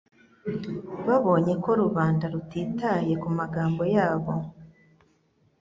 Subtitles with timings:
[1.05, 4.33] Babonye ko rubanda rutitaye ku magambo yabo,